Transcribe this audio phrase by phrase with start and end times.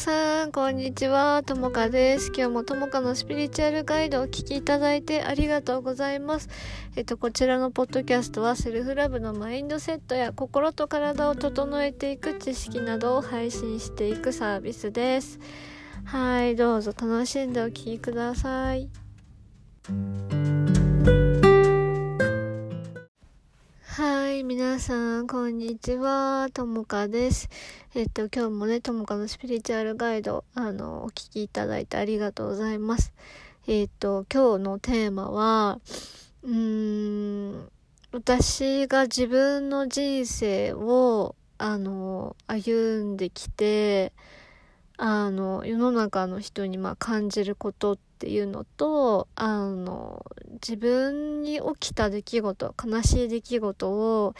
[0.00, 1.42] さん、こんにちは。
[1.44, 2.32] ともかです。
[2.34, 6.48] 今日もともかのスピリチュアルガイドをお聴きいただいてありがとうございます。
[6.96, 15.38] えっと、こちらのポッドキャストはセルフラブのマインドセットや心と体を整えていく知識などを配信していくサービスです。
[16.06, 18.88] はい、どうぞ楽しんでお聴きください。
[24.42, 26.48] 皆さん、こんにちは。
[26.54, 27.50] ともかです。
[27.94, 33.12] えっと、今日もね、ともかのスピリチュアルガイド、あの、お聞きいただいてありがとうございます。
[33.66, 35.78] えっと、今日のテーマは、
[36.42, 37.70] うーん、
[38.12, 44.14] 私が自分の人生を、あの、歩んできて、
[44.96, 50.22] あの、世の中の人にまあ感じることっていうのと、あの、
[50.54, 54.34] 自分に起きた出来事、悲しい出来事を、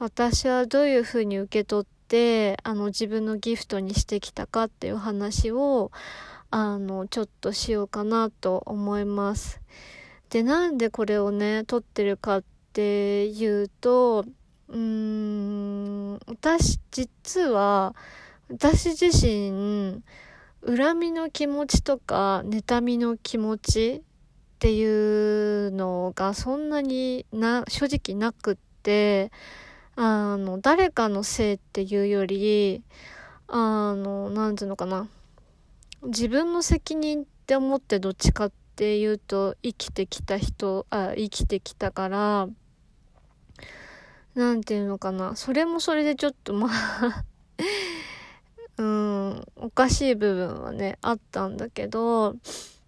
[0.00, 5.92] 私はどういうふうに受け取って、あの、自分のギフトにしてきたかっていう話を、
[6.50, 9.60] あの、ちょっとしようかなと思います。
[10.30, 14.24] で、なんでこれをね、撮ってるかっていうと、
[14.68, 17.94] うーん、私、実は、
[18.48, 20.02] 私自身、
[20.66, 24.02] 恨みの気持ちとか、妬みの気持ちっ
[24.58, 29.32] ていうのがそんなにな、正直なくって、
[29.96, 32.82] あの、誰かのせいっていうより、
[33.48, 35.08] あの、なんていうのかな。
[36.02, 42.48] 自分の責任って思ってどっちかっていうと、生きてきた人、あ、生きてきたから、
[44.34, 45.36] なんていうのかな。
[45.36, 47.24] それもそれでちょっとまあ
[48.80, 52.36] うん、おかしい部分はね、あったんだけど、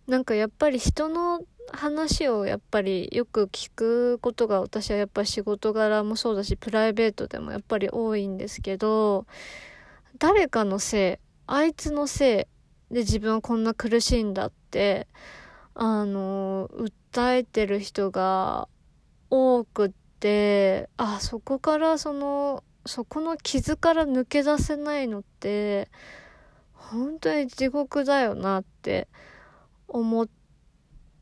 [0.07, 9.27] なんかやっぱり人の話をやっぱりよく聞くことが私はやっぱり仕事柄もそうだし、プライベートでもやっぱり多いんですけど、
[10.19, 12.49] 誰かのせい、あいつのせ
[12.91, 15.09] いで自分はこんな苦しいんだって、
[15.75, 18.66] あの、訴えてる人が
[19.28, 19.91] 多くっ
[20.21, 25.88] て、あ、そこからその、そこの傷から抜け出せないのって、
[26.75, 29.09] 本当に地獄だよなって
[29.88, 30.28] 思っ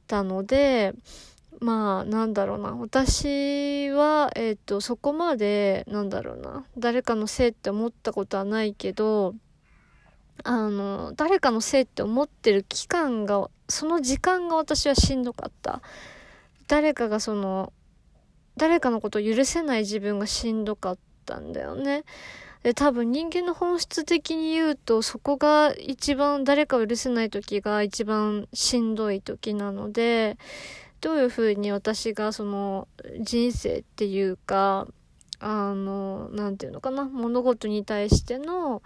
[0.07, 0.95] たので、
[1.61, 2.75] まあ、なんだろうな。
[2.75, 6.65] 私は、え、ー、と、そこまで、なんだろうな。
[6.79, 9.35] 誰かのせいって思ったことはないけど、
[10.43, 15.83] あの、誰かのせいって思ってる期間が、その時間が私はしんどかった。
[16.67, 17.75] 誰かがその、
[18.57, 21.10] 誰かのことを許せない自分がしんどかった。
[21.21, 22.05] ったんだよね。
[22.63, 30.37] で、多分人間の本質的に言うと、そこが一番誰かを許せない時が一番しんどい時なので、
[31.01, 32.87] どういうふうに私がその
[33.21, 34.87] 人生っていうか、
[35.39, 38.83] あの、なんていうのかな、物事に対しての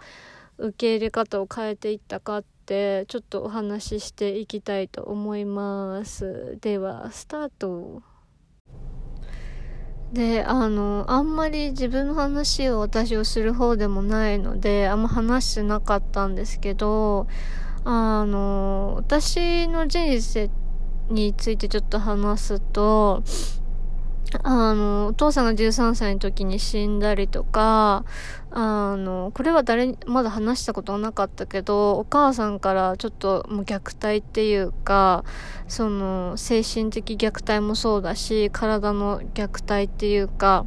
[0.57, 6.57] 受け入れ方を変えていったかって、ちょっとお話ししていきたいと思います。
[6.61, 8.14] では、スタート。
[10.15, 17.27] で、あの、あんまり自分の話を私をする方でもないので、あんま話してなかったんですけど、
[17.83, 20.49] あの、私の人生
[21.09, 23.23] についてちょっと話すと、
[24.43, 28.05] あの、お父さんが13歳の時に死んだりとか、
[28.51, 35.23] あの、これは誰まだ話したことはなかったけど、お母さんからちょっともう虐待っていうか、
[35.67, 40.65] その、精神的虐待もそうだし、体の虐待っていうか、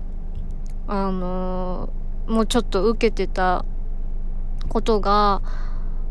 [0.86, 1.90] あの、
[2.26, 3.64] もうちょっと受けてた
[4.68, 5.42] ことが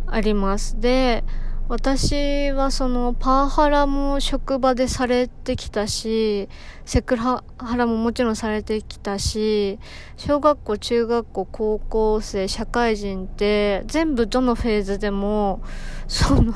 [0.08, 0.80] あります。
[0.80, 1.24] で、
[1.70, 6.48] 私はそのパワハラも職場でされてきたし、
[6.86, 7.44] セクハ
[7.76, 9.78] ラももちろんされてきたし、
[10.16, 15.62] 小学校、中学校、高校生、社会人って全部どのフェーズでも、
[16.08, 16.54] その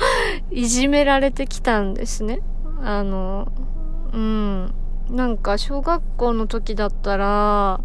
[0.50, 2.40] いじめられてきたんですね。
[2.82, 3.52] あの、
[4.14, 4.74] うん。
[5.10, 7.82] なんか小学校の時だったら、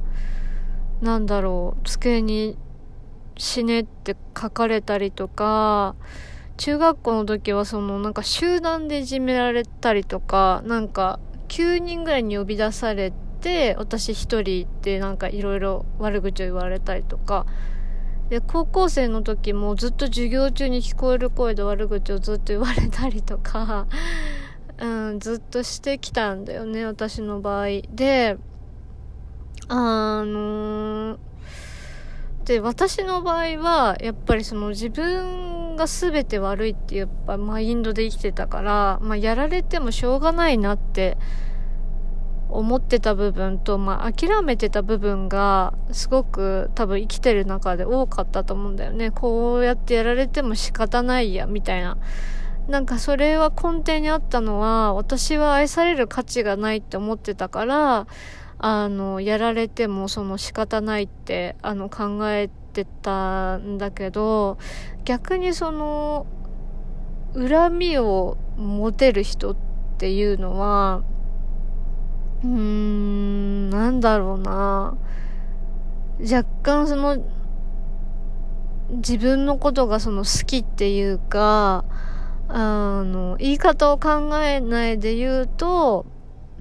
[1.01, 2.57] なんだろう、机に
[3.37, 5.95] 死ねって書かれたりとか、
[6.61, 13.11] 中学校の時はそのなんか集団でいじめられたりとか、なんか9人ぐらいに呼び出され
[13.41, 17.47] て、私一人でなんかいろいろ悪口を言われたりとか、
[18.29, 23.87] で、高校生の時もずっと授業中に聞こえる声で悪口をずっと言われたりとか、
[24.77, 27.65] うん、ずっとしてきたんだよね、私の場合。
[27.91, 28.37] で、
[29.67, 31.17] あのー、
[32.45, 41.17] で、私の場合は、やっぱりその自分が全て悪いってやっぱマインドで生きてたから、まあ、やられてもしょうがないなって
[42.51, 49.09] 思ってた部分と、まあ、諦めてた部分が、すごく多分生きてる中で多かったと思うんだよね。
[49.09, 51.97] こうやってやられても仕方ないや、みたいな。
[52.67, 58.07] なんかそれは根底にあったのは、私は愛される価値がないって思ってたから、
[58.59, 64.57] あの、やられてもその仕方ないって、あの、考えてってたんだけど、
[65.03, 66.25] 逆にその、
[67.33, 69.55] 恨みを持てる人っ
[69.97, 71.03] ていうのは、
[72.43, 74.97] うーん、なんだろうな。
[76.21, 77.17] 若干その、
[78.89, 81.83] 自分のことがその好きっていうか、
[82.47, 86.05] あの、言い方を考えないで言うと、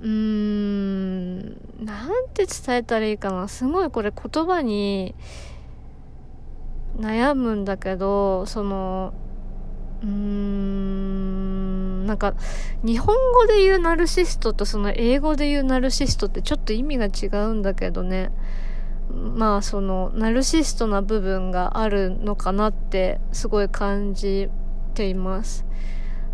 [0.01, 1.41] うーん、
[1.85, 3.49] なんて伝えたらいいかな。
[3.49, 5.15] すごいこれ言葉に
[7.01, 9.13] 悩むんだけど、その、
[10.03, 12.35] うーん、なんか、
[12.83, 18.31] 日本語で言うナルシストとその英語で言うナルシストってちょっと意味が違うんだけどね。
[19.13, 24.49] まあその、ナルシストな部分があるのかなってすごい感じ
[24.95, 25.65] ています。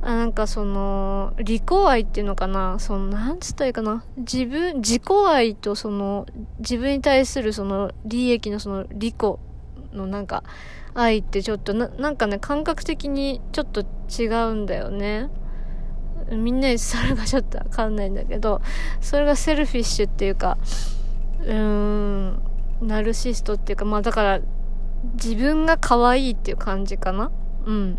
[0.03, 6.27] あなんかその、利己愛っていうのかなその、なんつったらいいかな自分、自己愛とその、
[6.59, 9.17] 自分に対するその、利益のその、利己
[9.97, 10.45] のなんか、
[10.95, 15.31] 愛ってちょっとな、なんかね、感覚的にちょっと違うんだよね。
[16.31, 18.61] みんなにそれがちょっとわかんないんだけど、
[19.01, 20.59] それがセルフィッシュっていうか、
[21.41, 22.43] うーん、
[22.83, 24.41] ナルシストっていうか、まあだから、
[25.15, 27.31] 自分が可愛いっていう感じかな
[27.65, 27.99] うん。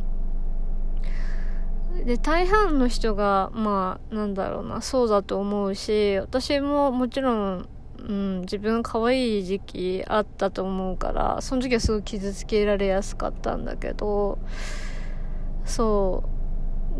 [2.05, 14.39] で、大半の人が、まあ、なんだろうな、そうだと思うし、私ももちろん、うん、自分可愛い時期あったと思うから、その時はすごい傷つけられやすかったんだけど、
[15.65, 16.23] そ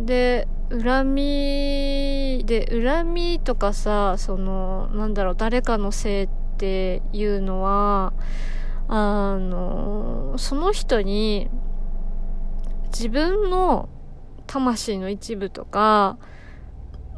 [0.02, 0.06] う。
[0.06, 8.14] で、恨み、で、恨みとかさ、その、なんだろう、誰かのせいっていうのは、
[8.90, 11.50] あの、その人に、
[12.88, 13.90] 自分の
[14.46, 16.18] 魂の一部とか、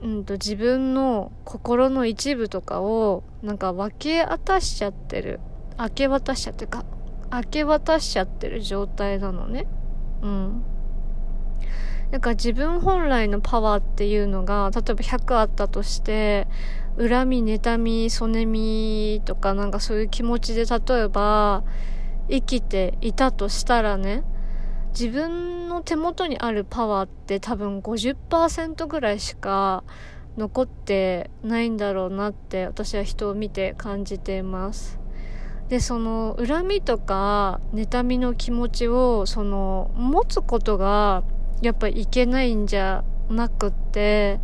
[0.02, 5.40] うんと自分の心の一部とかをなんか分け渡しちゃってる。
[5.78, 6.86] 明け渡しちゃってか。
[7.32, 9.68] 明け渡しちゃってる状態なのね。
[10.22, 10.64] うん。
[12.12, 16.48] なんか自分本来のパワーっていうのが例えば100あったとして
[16.98, 21.64] 恨み妬みそねみとかなんかそういう気持ちで例えば
[22.28, 24.24] 生きていたとしたらね
[24.92, 29.84] 自分の手元にあるパワーって多分50%ぐらいしか
[30.38, 35.00] 残ってないんだろうなって私は人を見て感じています。
[35.68, 41.24] で、その恨みとか妬みの気持ちをその持つことが
[41.62, 44.40] やっぱいけないんじゃなくって、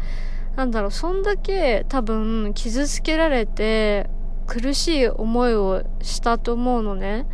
[0.55, 4.09] なんだろう、そんだけ多分傷つけられて
[4.45, 7.25] 苦しい思いをしたと思うのね。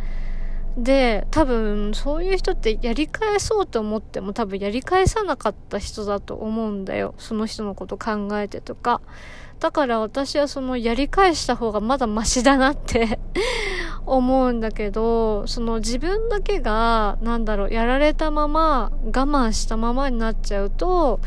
[0.76, 7.14] で、多分、そういう人ってやり返そうと思っても多分やり返さなかった人だと思うんだよ。
[7.18, 9.02] その人のこと考えてとか。
[9.60, 13.20] だから私はそのやり返した方がまだマシだなって
[14.06, 21.20] 思うんだけど、その自分だけが、なんだろう、やられたまま、我慢したままになっちゃうと、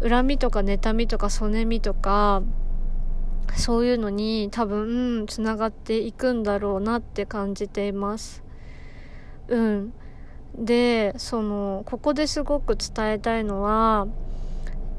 [0.00, 2.42] 恨みとか妬みとかそねみとか、
[3.56, 8.45] そういうのに多分、つながっていくんだろうなって感じています。
[9.48, 9.92] うん。
[10.58, 14.06] で、その、ここですごく伝えたいのは、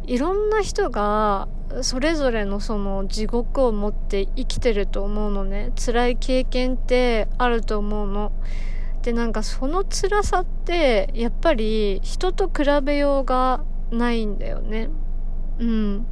[0.05, 1.47] いろんな人が、
[1.81, 5.71] それぞれのその地獄を持って生きてると思うのね。
[5.75, 8.31] 辛い経験ってあると思うの。
[9.01, 14.89] で、なんかその辛さって、やっぱり人と比べようがないんだよね。
[15.59, 16.05] うん。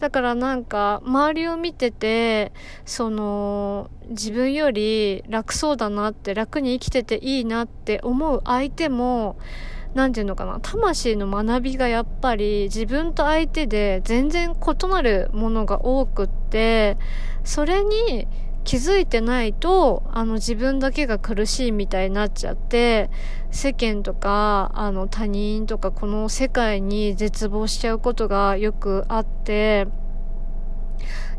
[0.00, 2.52] だからなんか、周りを見てて、
[2.84, 9.38] その、自分より楽そうだなって、楽に生きてていいなって思う相手も、
[9.94, 16.96] 何て言うのかな、魂の学びがやっぱり自分と相手で全然異なるものが多くって、
[17.42, 18.28] それに
[18.68, 23.08] 気づいてないと、あの自分だけが苦しいみたいになっちゃって、
[23.50, 29.88] 世間とか、あの他人とかこの世界に絶望しちゃうことがよくあって、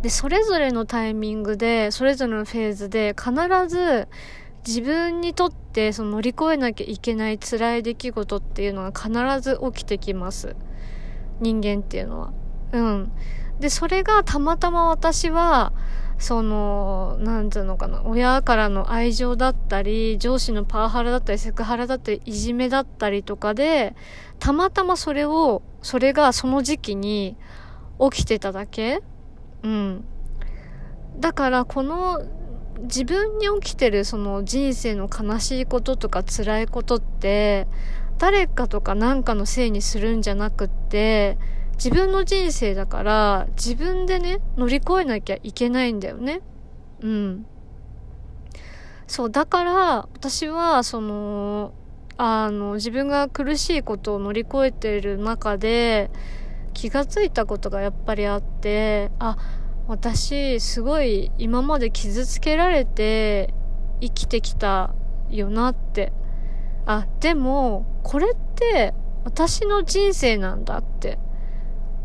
[0.01, 3.31] で、それぞれのタイミングで、それぞれのフェーズで必
[3.67, 4.07] ず
[4.65, 10.55] 自分にとってその乗り越えなきゃいけない辛い出来事っていうのが必ず起きてきます。
[11.41, 12.33] 人間っていうのは。
[12.71, 13.11] うん。
[13.59, 15.73] で、それがたまたま私は、
[16.19, 23.95] その、なんつうのかな、親からの愛情だったり、上司のパワハラだったり、セクハラだったり、いじめだったりとかで、
[24.37, 27.37] たまたまそれを、それがその時期に
[28.11, 29.01] 起きてただけ？
[29.63, 30.05] うん。
[31.19, 32.21] だからこの
[32.81, 37.67] 自分に起きてるその人生の悲しいこととか辛いことって
[38.17, 41.37] 誰かとか何かのせいにするんじゃなくって
[41.81, 46.41] 自分の人生だから自分でね乗り越えなきゃいけないんだよね。
[46.99, 47.45] うん。
[49.07, 51.73] そうだから私はその
[52.17, 56.11] あの自分が苦しいことを乗り越えている中で
[56.73, 59.37] 気がついたことがやっぱりあってあ
[59.87, 63.53] 私すごい今まで傷つけられて
[64.01, 64.93] 生きてきた
[65.29, 66.11] よなって。
[66.85, 68.93] あでもこれって
[69.23, 71.19] 私の人生なんだって。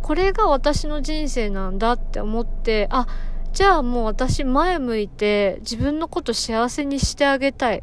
[0.05, 3.07] これが私の人生なんだって思ってあ
[3.55, 7.83] じゃあもう私前向いて自分のこと幸せにしてあげたい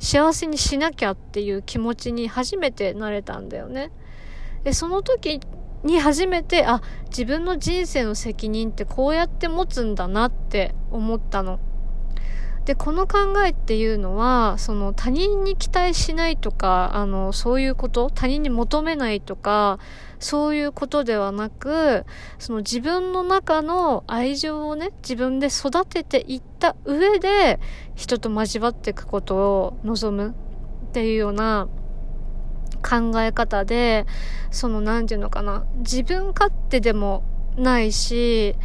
[0.00, 3.92] 幸せにしなきゃっていう気持ちに初めてなれたんだよね
[4.64, 5.38] でその時
[5.84, 11.58] に初めて、あ、自分の人生の責任ってこうやって持つんだなって思ったの。
[12.64, 19.80] で、この考えっていうのは、その他人に期待しないとか、あの、そういうこと、他人に求めないとか、
[20.22, 22.04] そういうことではなく、
[22.38, 27.60] その自分の中の愛情をね、自分で育てていった上で、
[27.94, 30.34] 人と交わっていくことを望む。
[30.92, 31.68] っていうような
[32.82, 34.04] 考え方で、
[34.50, 37.24] その、なんていうのかな、自分勝手でも
[37.56, 38.56] ないし、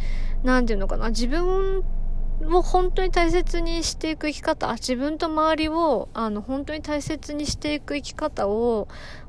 [0.42, 1.82] なんていうのかな、自分
[2.44, 8.88] を本当に大切にしていく生き方、自分と周りを、あの、本当に大切にしていく生き方を、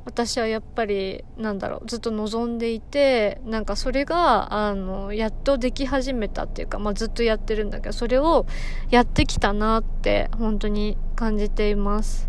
[0.10, 8.48] 私はやっぱり、なんだろう、ずっと望んでいて、なんかそれが、あの、やっとでき始めたっていうか、まあ、ずっとやってるんだけど、それを
[8.90, 12.28] やってきたなって、本当に感じています。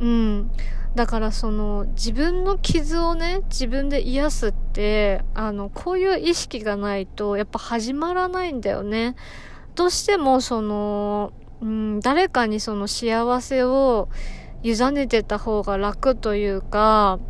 [0.00, 0.50] うん。
[0.96, 9.14] だからその自分の傷をね、自分で癒すって、あの、こういう意識がないとやっぱ始まらないんだよね。
[9.76, 14.08] どうしてもその、うん、誰かにその幸せを
[14.64, 17.20] 委ねてた方が楽というか、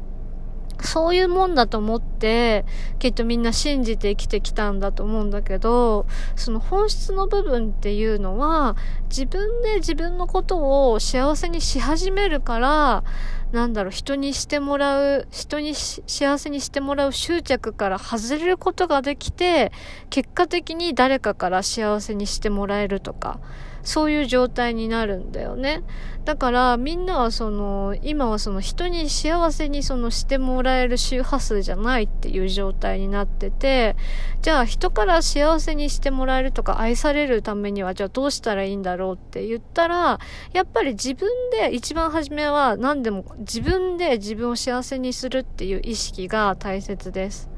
[0.80, 2.64] そういうもんだと思って、
[2.98, 8.76] きっとみんな信じて生きてきたんだと思うんだけど、その本質の部分っていうのは、
[9.08, 13.04] 自分で自分のことを幸せにし始めるから、
[13.52, 19.72] なんだろう、人にしてもらう、人に幸せにしてもらう執着から外れることができて、
[20.10, 23.38] 結果的に誰かから幸せにしてもらえるとか、
[23.84, 25.82] そういう状態になるんだよね。
[26.24, 33.94] だからみんなはその、今はその人に幸せにそのしてもらえる周波数じゃないっていう状態になってて、
[34.40, 40.18] じゃあ人から幸せにしてもらえるとか愛されるためにはじゃあどうしたらいいんだろうって言ったら、
[40.54, 47.48] やっぱり自分で一番初めは何でも自分で自分を幸せにするっていう意識が大切です。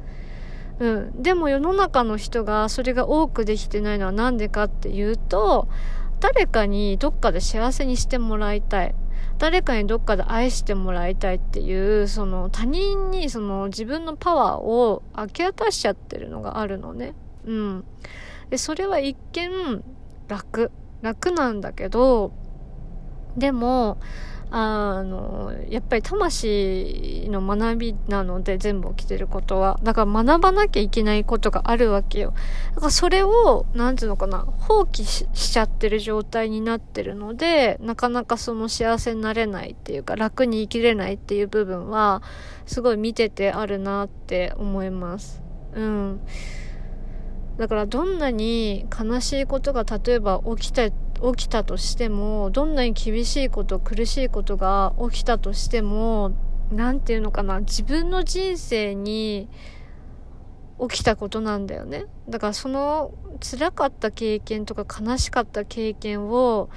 [0.79, 1.23] うん。
[1.23, 5.69] でも世の中の人がそれが多くできてないのはなんでかっていうと、
[6.21, 8.95] 誰かにどっかで幸せにしてもらいたい。
[9.39, 17.15] 誰かにどっかで愛してもらいたいっていう、その他人にその自分のパワーを明け渡しちゃってるのがあるのね。
[17.45, 17.85] うん。
[18.51, 19.85] で、それは一見
[20.29, 20.71] 楽。
[21.03, 22.33] 楽なんだけど、
[23.37, 23.99] でも、
[24.51, 29.79] あの、やっぱり魂の学びなので全部起きてることは。
[29.83, 32.33] だから学ばなきゃいけないことがあるわけよ。
[32.75, 42.23] だからそれを、なんていうのかな、放棄しちゃってる状態になってるので、なかなかその幸せになれないっていうか、楽に生きれないっていう部分は、
[42.67, 45.43] すごい見ててあるなって思います。
[45.75, 46.21] うん。
[47.59, 50.91] だからどんなに悲しいことが例えば起きた
[51.23, 56.37] 起きたとしてもどんなに厳しいこと苦しいことが起きたとしても
[56.71, 59.49] 何て言うのかな自分の人生に
[60.81, 62.05] 起きたことなんだよね。
[62.29, 66.69] だからその辛かった経験とか悲しかった経験を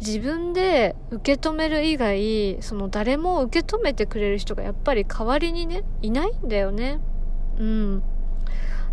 [0.00, 7.00] 自分で受け止める以外その誰も受け止めてくれる人がやっぱり代わりにねいないんだよね。
[7.58, 8.02] うん。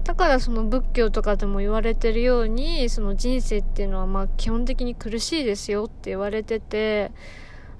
[0.03, 7.11] だからその仏教とかでも言われてるように、その人生っていうのはまあ基本的に苦しいですよって言われてて、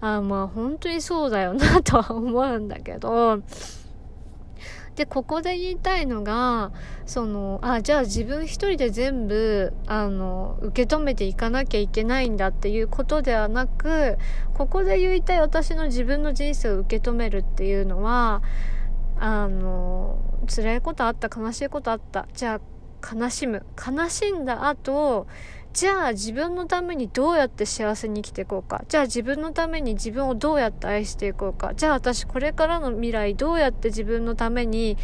[0.02, 3.42] あまあ本当にそうだよなとは思うんだけど、
[4.98, 6.72] で、ここで言いたいのが、
[7.06, 14.18] その、あ、じゃあ自分一人で全部、あの、受け止めていかなきゃいけないんだっていうことではなく、
[14.56, 18.42] ここで言いたい私の自分の人生を受け止めるっていうのは、
[19.20, 22.28] あの辛いことあった悲しいことあった。
[22.34, 22.60] じゃ
[23.02, 23.66] あ悲しむ。
[23.78, 25.28] 悲しんだ後
[25.74, 28.84] じゃあ自分のためにどうやって幸せに生きていこうか。
[28.88, 31.74] じゃあ自分のために自分をどうやって愛していこうか。
[31.76, 34.98] じゃあ私これからの未来どうやって自分のために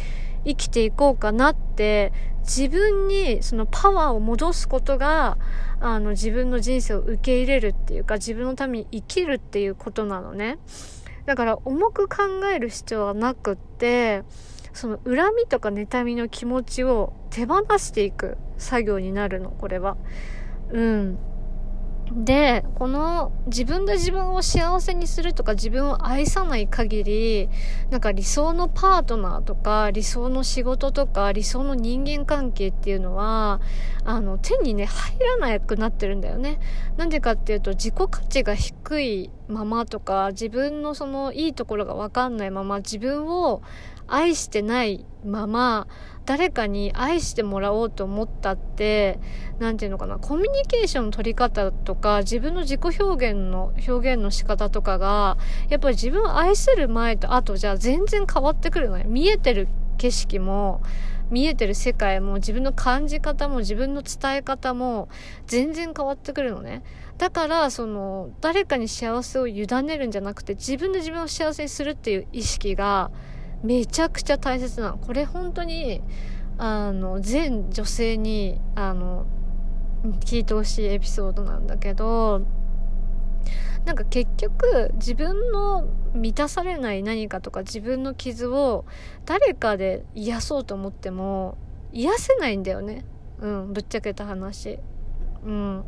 [0.44, 5.38] 生きていこうかなって自分にそのパワーを戻すことが
[5.80, 10.58] あの自分の人生を受け入れるっていうか自分のために生きるっていうことなのね。
[11.26, 14.22] だから重く考える必要はなくって
[14.72, 19.96] その恨みとか妬みの気持ちを手放していく作業になるのこれは。
[20.70, 21.18] うん。
[22.12, 27.48] で、この自分で自分を幸せにするとか自分を愛さない限り、
[27.90, 33.60] なんか理想のパートナーとか理想の仕事とか理想の人間関係っていうのは、
[34.04, 36.60] あの、手にね、入らなくなってるんだよね。
[36.96, 43.62] なんでかっていうと自己価値が低いままとか自分のそのいいところがわかんないまま自分を
[44.06, 45.86] 愛してないまま
[46.26, 49.18] 誰かに愛してもらおうと思ったって、
[49.58, 55.36] なんていうのかな、コミュニケーションの取り方とか、自分の自己表現の、表現の仕方とかが、
[55.68, 59.04] やっぱり自分を愛する前と後じゃ全然変わってくるのね。
[59.06, 60.80] 見えてる景色も、
[61.30, 65.08] 見えてる世界も自分の感じ方も自分の伝え方も
[65.46, 66.82] 全然変わってくるのね。
[67.18, 73.10] だから、その、誰かに幸せを委ねるんじゃなくて自分で自分を幸せにするっていう意識が
[73.64, 74.92] めちゃくちゃ大切な。
[74.92, 76.02] これ本当に、
[76.58, 79.26] あの、全女性に、あの、
[80.20, 82.42] 聞いてほしいエピソードなんだけど、
[83.86, 88.86] なんか結局自分の満たされない何かとか自分の傷を
[89.26, 91.58] 誰かで癒そうと思っても
[91.92, 93.04] 癒せないんだよね。
[93.40, 94.78] うん、ぶっちゃけた話。
[95.44, 95.84] うん。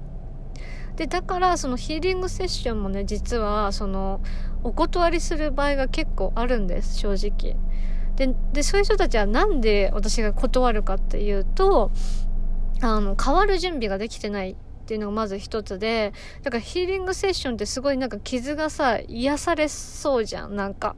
[0.96, 4.20] で、だからそのヒーリングセッションもね、実はその
[4.62, 7.56] お断りする場合が結構あるんです、正直。
[8.16, 11.90] で、で、そういう人たちはなんで私が断るかっていうと、
[12.80, 14.54] あの、変わる準備ができてないっ
[14.86, 16.12] ていうのがまず一つで、
[16.42, 20.96] だからヒーリングセッションってすごいなんか傷がさ、癒されそうじゃん、なんか。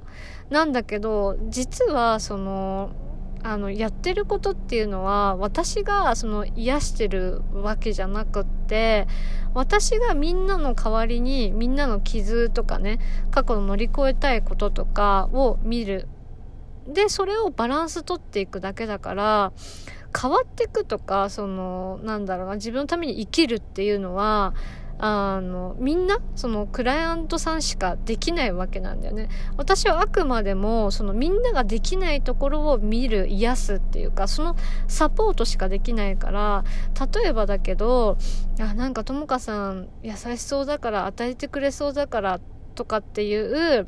[0.51, 2.91] なんだけど、実はその、
[3.49, 9.07] あの、やってることっていうのは、私がその癒してるわけじゃなくって、
[9.55, 12.99] 私がみんなの代わりに、みんなの傷とかね、
[13.31, 16.09] 過去の乗り越えたいこととかを見る。
[16.87, 19.53] で、それをバランス取っていくだけだから、
[20.21, 24.53] 変わっていくとか、その、なんだろうな、自分のために生きるっていうのは、
[25.01, 29.29] あの、みんな、そのクライアントさんしかできないわけなんだよね。
[29.57, 34.57] 私はあくまでも、そのみんなができないところを見る、癒すっていうか、その
[34.89, 36.65] サポートしかできないから、
[37.13, 38.19] 例えばだけど、
[38.61, 42.41] あ、なんかともかさん優しそうだから、与えてくれそうだから、
[42.75, 43.87] とかっていう、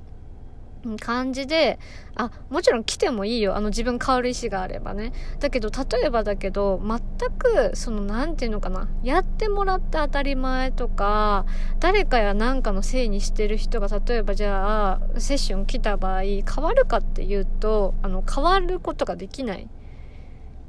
[0.99, 1.79] 感じで、
[2.15, 3.57] あ、もちろん来てもいいよ。
[3.57, 5.13] あの自分変わる意思があればね。
[5.39, 8.89] だけど、例えばだけど、全く、その、なんていうのかな。
[9.03, 11.47] やってもらって当たり前とか、
[11.79, 19.69] 誰かや何かのせいにしてる人が、例えばじゃあ、セッション来た場合、変わるかっていうと、あの、変わることができない。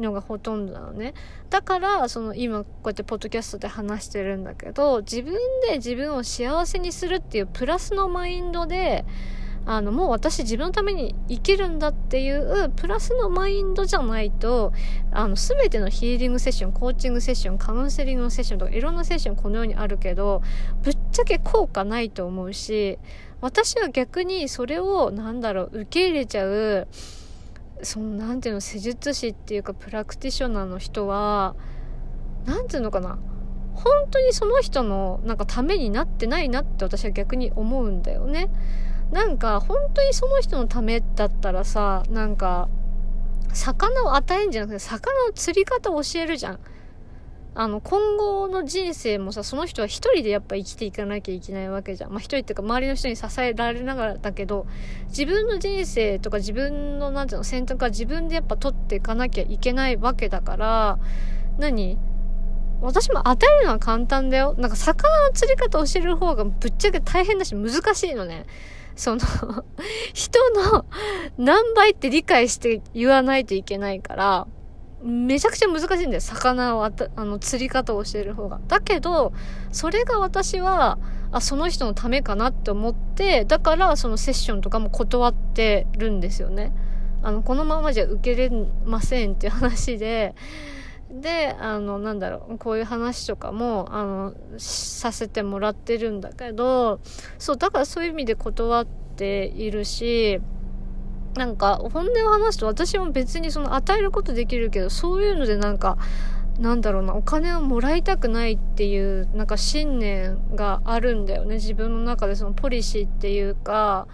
[0.01, 1.13] のがほとんどなのね。
[1.49, 5.33] だから、その今こうやってポッドキャストで話してるんだけど、自分
[5.67, 9.05] で自分を幸せにするっていうプラスのマインドで、
[9.65, 14.73] あの、もう私自分のために生きるんだっていうプラスのマインドじゃないと、
[15.11, 20.41] あの、すべてのヒーリングセッション、コーチングセッション、カウンセリングセッションとかいろんなセッションこのようにあるけど、
[20.81, 22.97] ぶっちゃけ効果ないと思うし、
[23.39, 26.87] 私は逆にそれを、なんだろう、受け入れちゃう、
[27.83, 31.55] その、なんていうの、施術師っていうか、プラクティショナーの人は、
[32.45, 33.19] なんていうのかな、
[33.73, 38.49] 本当にその人のなんかためになってないなって私は逆に思うんだよね。
[39.11, 42.69] なんか本当にその人のためだったらさなんか
[43.53, 46.59] 魚を与えんじゃなくて魚の釣り方を教えるじゃん
[47.53, 54.65] あの今後の人生もさその人は一人でやっぱ生きていかなきゃいけないわけじゃんまあ一人っていうか周りの人に支えられながらだけど
[55.09, 60.99] 自分の人生とか自分のなんていうの選択は自分でやっぱ取っていかなきゃいけないわけだから
[61.57, 61.97] 何？
[62.81, 64.55] 私も与えるのは簡単だよ。
[64.57, 68.47] なんか魚の釣り方を教える方がぶっちゃけ大変だし難しいのね。
[68.95, 69.21] その
[70.13, 70.39] 人
[70.71, 70.85] の
[71.37, 74.47] 何倍って理解して言わないといけないから、
[75.03, 76.21] めちゃくちゃ難しいんだよ。
[76.21, 78.59] 魚をあた、あの、釣り方を教える方が。
[78.67, 79.33] だけど、
[79.71, 80.99] それが私は、
[81.31, 86.71] あ、その人のためかなって思って、だからそのセッションとかも断ってるんですよね。
[87.23, 88.51] あの、このままじゃ受けれ
[88.85, 90.35] ませんっていう話で、
[91.19, 96.99] で、あの、なんだろう、こういう話とかも、あの、させてもらってるんだけど、
[97.37, 100.39] そう、だからそういう意味で断っているし、
[101.35, 105.97] なんか、本音を話すと私も別にその与えることできるけど、そういうのでなんか、
[106.59, 111.55] なんだろうな、お金をもらいたくないっていう、なんか信念があるんだよね。
[111.55, 114.07] 自分の中でそのポリシーっていうか、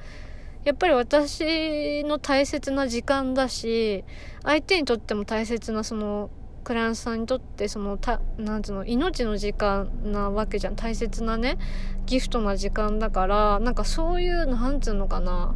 [0.63, 4.03] やっぱり私の大切な時間だし、
[4.43, 6.29] 相手にとっても大切なその、
[6.67, 11.57] クライアントさんにとってそのたなんつうの命の時間なわけじゃん大切なね
[12.05, 15.55] ギフトな時間だからなんかそういうなんつうのかな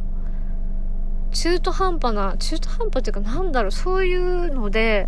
[1.32, 5.06] 中途半端な中途半端っていうかなんだろうそういうので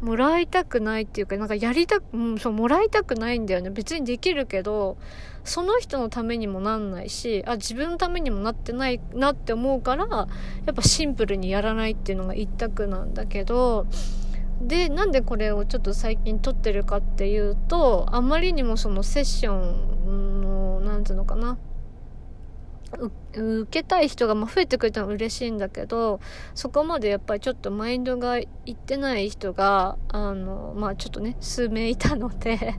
[0.00, 3.68] もらいたくないっていうか、なんかやりたく、うん、そう、もらいたくないんだよね。
[3.68, 4.96] 別にできるけど、
[5.44, 10.26] その人のためにもなんないし、あ、自分のためにもなってないなって思うから、や
[10.70, 13.86] っぱシンプルにやらないっていうのが一択なんだけど、
[14.60, 21.58] で、なんでこれをちょっと最近撮ってるかっていうと、あまりにもそのセッションの、なんつうのかな、
[23.32, 26.20] 受けたい人が増えてくれたのは嬉しいんだけど
[26.54, 32.74] そこまでやっぱりちょっとマインドがいってない人があのまあちょっとね数名いたので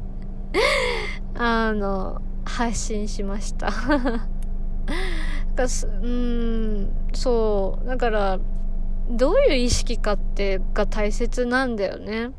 [1.36, 3.70] あの配信しました。
[6.02, 8.39] うんそうだから
[9.10, 12.32] どういう意識かってが大切なんだよね。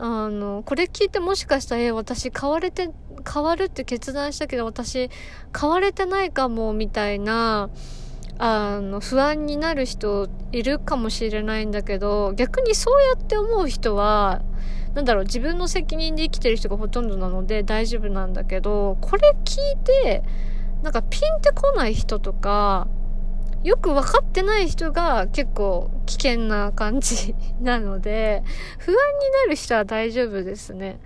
[0.00, 2.90] あのこれ聞いてもしかしたらえ私変われて
[3.32, 5.10] 変わるって決断したけど私
[5.58, 7.68] 変われてないかもみたいな
[8.38, 14.42] あの不安になる人いるかもしれないんだけど逆にそうやって思う人は
[14.94, 20.22] なんだろう自分の責任で生きてる人がほとんどなので大丈夫なんだけどこれ聞いて
[20.82, 22.86] なんかピンってこない人とか
[23.64, 28.42] よく分かってない人が結構危険な感じ なので
[28.78, 31.00] 不安になる人は大丈夫ですね。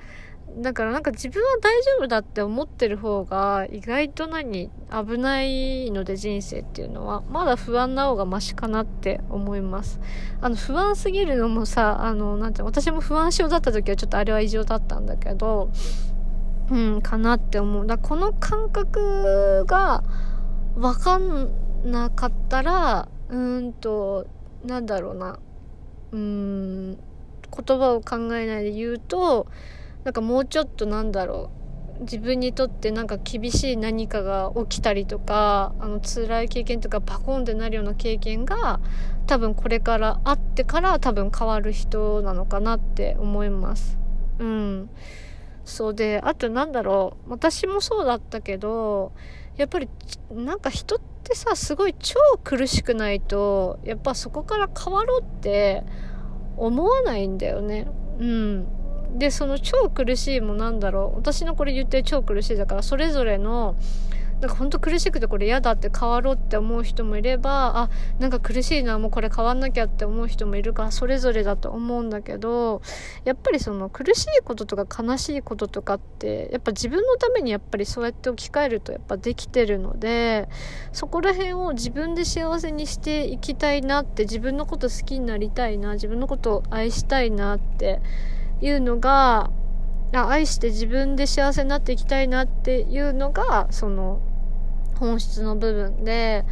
[0.59, 9.99] だからなんか自分は大丈夫だって思ってる方が意外と何危ないので人生っていうのはまだ不安な方がマシかなって思います。
[10.43, 15.71] あの不安すぎるのもさ、あのなんて私も不安症だった時はちょっとあれは異常だったんだけど、
[16.71, 17.87] うん、かなって思う。
[17.87, 20.05] だこの感覚が
[20.77, 21.49] わかん
[21.85, 24.27] なかったら、うんと、
[24.65, 25.39] なんだろうな、
[26.13, 29.47] うん、言葉を考えないで言うと、
[30.05, 31.63] なんかもうちょっとなんだろう。
[32.01, 38.81] 自分にとってなんか厳しい何かが起きたりとかあの辛い経験とかパコンってなるような経験が
[39.27, 43.99] 多分これからあってから多分変わる人なのかなって思います。
[44.39, 44.91] うん。
[45.65, 47.31] そうであとなんだろう。
[47.31, 49.13] 私もそうだったけど
[49.57, 49.89] やっぱり
[50.33, 55.85] なんか人ってさすごい超苦しくないとやっぱそこから変わろうって
[56.57, 57.87] 思わないんだよね。
[58.19, 58.67] うん。
[59.19, 61.19] でその超苦しいもなんだろう。
[61.19, 63.77] 私のこれ言って超苦しいだからそれぞれの
[64.43, 72.83] なんかほんと苦しくてこれ嫌だって変わろうって思う人もいればあなんか苦しいなもうこれ変わんなきゃって思う人もいるからそれぞれだと思うんだけど
[73.25, 80.49] やっぱりその苦しいこととか悲しいこととかってやっぱ自分のためにやっぱりそうやって置き換えるとやっぱできてるので
[80.91, 88.01] そこら辺を自分で幸せにしていきたいなって自分のこと好きになりたいな自分のことを愛したいなって
[88.61, 89.53] いうのが
[90.13, 94.21] 愛して自分で幸せになっていきたいなっていうのがその
[95.03, 96.45] 本質の部分で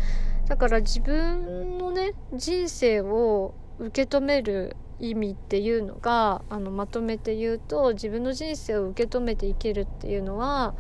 [0.49, 10.75] だから自分のね人生を受け止める意味っていうのがあのまとめて言うと自分の人生を受け止めて生きるっていうのは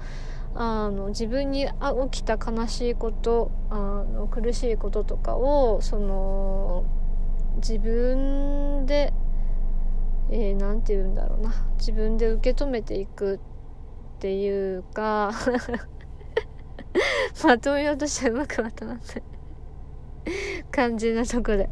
[0.56, 1.68] あの自分に
[2.10, 6.84] 起きた悲しいことあの苦しいこととかをその
[7.58, 9.12] 自分で
[10.32, 11.52] えー、て言うんだろうな。
[11.78, 13.38] 自分で受け止めていくっ
[14.20, 15.32] ていうか
[17.44, 19.22] まとめようとしてうまくまとまって
[20.70, 21.68] 感じなとこで。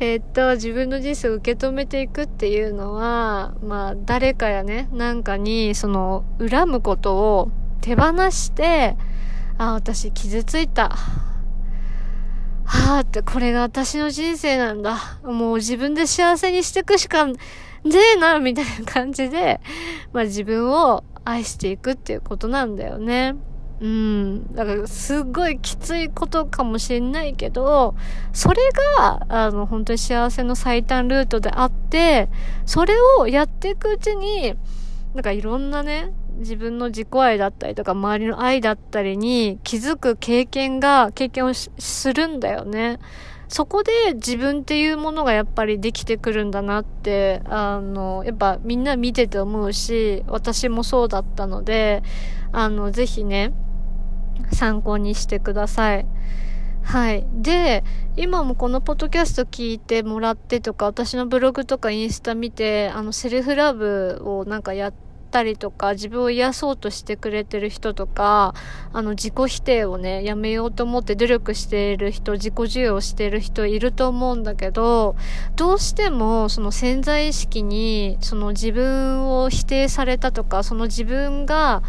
[0.00, 8.96] えー、っと自分の人生を受け止めていくっていうのはまあ誰かやねなんかにその恨むことを手放して
[9.56, 10.90] あ私傷ついた。
[12.68, 14.98] はあってこれが私の人生なんだ。
[15.22, 19.60] もう自分で幸せにしていくしかでえな、みたいな感じで、
[20.12, 23.36] まあ自分を愛していくっていうことなんだよね。
[23.80, 24.54] うん。
[24.54, 27.94] だから、すっごいきついことかもしれないけど、
[28.32, 28.56] それ
[28.98, 32.28] が、あの、本当に幸せの最短ルートであって、
[32.64, 34.54] それをやっていくうちに、
[35.14, 42.98] なんかいろんなね、自分の自己愛だったりとか、周りの愛だったりに気づく経験が、経験をするんだよね。
[43.48, 52.02] そこで自分っていうものがやっぱりできてくるんだなって、あの、やっぱみんな見てて思うし、私もそうだったので、
[52.52, 53.52] あの、ぜひね、
[54.52, 56.06] 参考にしてください。
[56.82, 57.26] はい。
[57.32, 57.82] で、
[58.16, 64.94] 今もこのポッドキャスト聞いてもらってとか、私のブログとかインスタ見て、あの、セルフラブをなんかやっ、
[65.36, 68.54] たりとか、自分を癒そうとしてくれてる人とか、
[68.92, 75.16] あの、自己否定をね、やめようと思って努力している人、自己授与をしている人いると思うんだけど、
[75.56, 81.82] どうしても、その潜在意識に、その自分を否定されたとか、その自分が、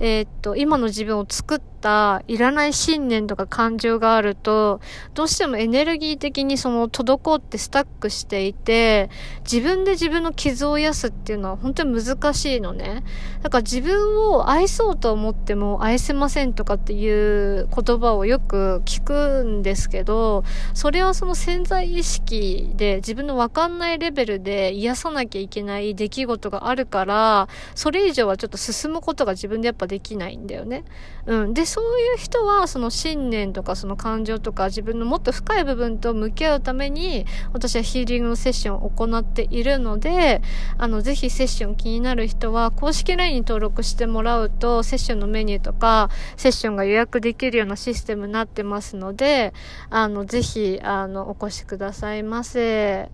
[0.00, 4.80] えー、っと、今の自分を作ったいらない信念とか感情があると、
[5.12, 9.10] どうしてもエネルギー的にその滞ってスタックしていて、
[9.42, 13.04] 自分で自分の傷を癒すっていうのは本当に難しいのね。
[13.42, 30.84] だから自分を愛そうと思っても愛せませんとかっていう言葉をよく聞くんですけど、それはその潜在意識で自分のわかんないレベルで癒さなきゃいけない出来事があるから、それ以上はちょっと進むことが自分でやっぱできないんだよね。
[31.26, 31.54] うん。
[31.54, 40.42] で、そういう人は、その信念とかその感情とか自分のもっと深い部分と向き合うために、私はヒーリングのセッションを行っているので、
[40.78, 49.52] あの、ぜひセッション気になる人は、公式 LINE に登録してもらうと、セッションのメニューとか、セッションが予約できるようなシステムになってますので、
[49.90, 53.10] あの、ぜひ、あの、お越しくださいませ。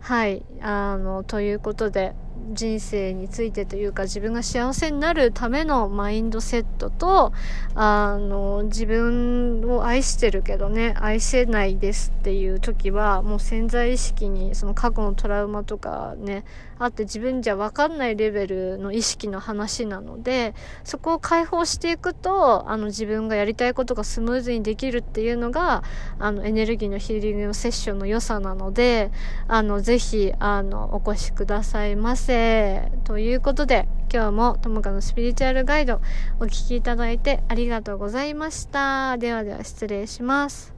[0.00, 0.44] はい。
[0.60, 2.14] あの、ということで、
[2.52, 7.32] 人生についてというか自分が幸せになるためのマインドセットと
[7.74, 16.44] あの自分を愛してるけどね愛せないですっていう時はもう潜在意識にその過去のトラウマとかね
[16.78, 25.84] あって自分じゃ分かんないレベルの意識の話なのでそこを解放していくとあの自分がやりたいことがスムーズにできるっていうのが
[26.18, 29.12] あのエネルギーのヒーリングのセッションの良さなので
[29.46, 32.23] あのぜひあのお越しくださいませ。
[32.24, 36.00] せということで、今日もともかのスピリチュアルガイド
[36.40, 39.18] お聴きいただいてありがとうございました。
[39.18, 40.73] ではでは失礼します。